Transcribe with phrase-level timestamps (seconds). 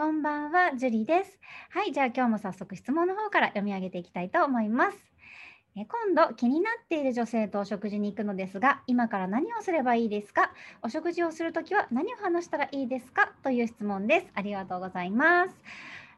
[0.00, 1.38] こんばんは、ジュリです。
[1.68, 4.96] はい、じゃあ今日も早速質問の方から読み上げていきたいと思います。
[5.76, 10.52] え今度気になっている女性とお食事に行くのですが、今から何をすればいいですか？
[10.80, 13.34] お食事をするときは何を話したらいいですか？
[13.42, 14.26] という質問です。
[14.32, 15.54] ありがとうございます。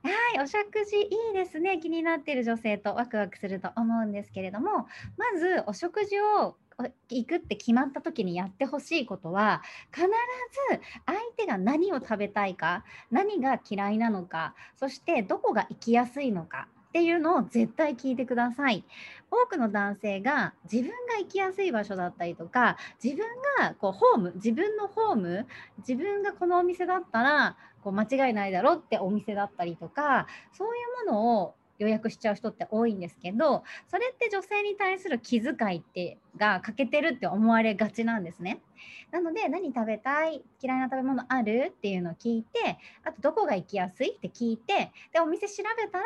[0.05, 1.81] はい、お食事いいですね。
[1.81, 6.57] 気になっている女性とワクワクすると思うんですけれども、まずお食事を
[7.09, 18.85] 行くって決まった時にやってほしいことは必ず相手が何を食べたいか何が嫌いなのかそしてどこが行きやすいのかっていうのを絶対聞いてください。
[19.31, 23.27] 多くの男性が自分が行きやすい場所だったりとか自分
[23.59, 25.47] がこうホーム自分のホーム
[25.79, 38.61] 自分がこのお店だったらこう間違いないだろうってお店だったりとかそういうものを予約しちゃう人って多いんですけどそれって女性に対する気遣いってが欠けてるって思われがちなんですね。
[39.11, 40.43] なので何食べたい？
[40.61, 41.73] 嫌いな食べ物ある？
[41.77, 44.15] っていうのを聞いてあとどこが行きやすい？
[44.17, 46.05] って聞いてでお店調べたら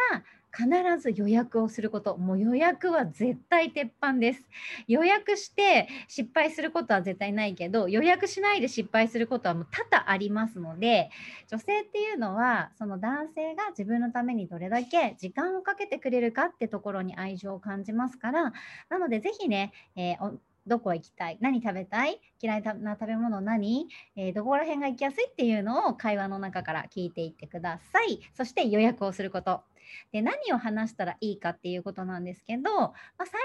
[0.57, 0.69] 必
[0.99, 2.17] ず予約をすること。
[2.17, 4.43] もう予約は絶対鉄板です。
[4.89, 11.11] 予約して失敗することは絶対ないけど、予約しないで失敗することはもう多々ありますので、
[11.49, 18.53] 女性っていうのは、その男性が自分のためにどれだけ時間をかけてくれるかってところに愛情を感じますから、
[18.89, 21.39] なのでぜひね、えーどこ行きたい？
[21.41, 22.20] 何食べたい？
[22.42, 28.20] 嫌いな食べ物何、えー、どこら辺が行きやすいっていうのを会話の中から聞いていってください。
[28.34, 29.62] そして予約をすること。
[30.11, 33.42] で何を話したらいいかっていうことなんですけど、まあ、最初はね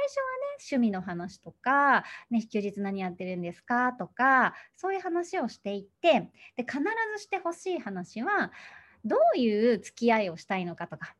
[0.59, 3.93] 趣味の話とか、ね、休日何やってるんですか？
[3.93, 6.79] とかそういう話をしていってで必
[7.15, 8.51] ずしてほしい話は
[9.05, 11.15] どういう付き合いをしたいのかとか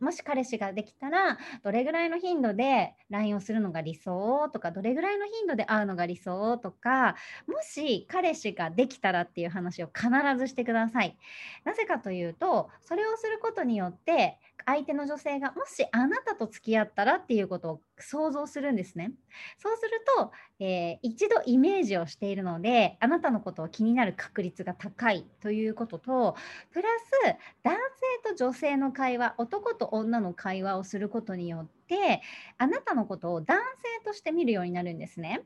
[0.00, 11.16] もし彼氏ができたらどれぐらいの頻度で LINE をするのが理想とかどれぐらいの頻度で会うのが理想とかもし彼氏ができたらっていう話を必ずしてください。
[11.64, 19.12] なぜかというとそれをすることによって相手の女性がもしあなたと付き合ったらっていうことを想像するんですね。
[19.58, 26.36] そうすると、えー、一度イメージをしているのであなたのことを気になる確率が高いということと
[26.70, 27.76] プラス男
[28.24, 32.22] 性と女性の会話男と女の会話をすることによってて
[32.58, 35.42] あなたのことを男性として見るようになるんですね。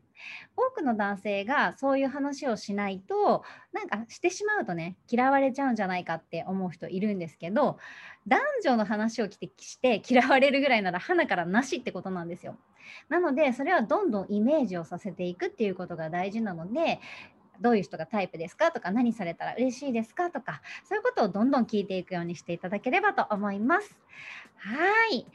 [0.56, 7.78] 多くの男性がそういう話をしないとなんかしてしまうとね嫌われちゃうんじゃないかって思う人いるんですけど
[8.26, 12.58] 男女の話をして嫌われるぐらいなら花からなしってことなんですよ。
[13.08, 17.00] なのでそれはどんどんイメージをさせていくっていうことが大事なので
[17.62, 18.72] どういう人がタイプですか？
[18.72, 20.30] とか何されたら嬉しいですか？
[20.30, 23.96] とかそういうことをどんどん聞いていくようにしていただければと思います。
[24.56, 25.26] はい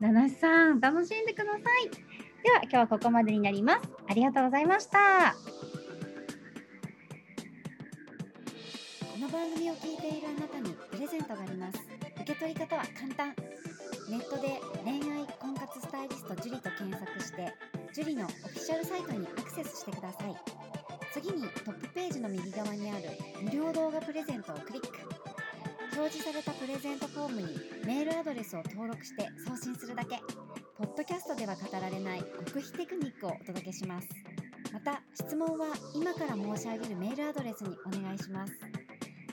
[0.00, 1.62] 七七さん楽しんでください。
[2.42, 3.88] では今日はここまでになります。
[4.08, 5.34] ありがとうございました。
[9.12, 11.78] この番組を聞いているあなたにプレゼントがあります。
[12.16, 13.34] 受け取り方は簡単。
[14.10, 17.54] ネットで恋愛婚活スタイリスト樹と検索して、
[17.94, 20.61] 樹のオフィシャルサイトにアクセスしてください。
[21.12, 23.02] 次にトップページの右側にある
[23.42, 24.88] 無料動画プレゼントをクリック。
[25.94, 27.48] 表示されたプレゼントフォームに
[27.84, 30.20] メールアドレスを登録して送信するだけ。
[30.78, 34.08] ポッドキャストでは語られない極秘テクニックをお届けします。
[34.72, 38.54] また質問は今から申し上げるメールアドレスにお願いします。